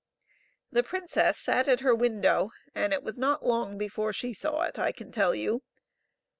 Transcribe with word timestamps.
The 0.71 0.81
princess 0.81 1.37
sat 1.37 1.67
at 1.67 1.81
her 1.81 1.93
window, 1.93 2.53
and 2.73 2.91
it 2.91 3.03
was 3.03 3.19
not 3.19 3.45
long 3.45 3.77
before 3.77 4.11
she 4.11 4.33
saw 4.33 4.63
it, 4.63 4.79
I 4.79 4.91
can 4.91 5.11
tell 5.11 5.35
you. 5.35 5.61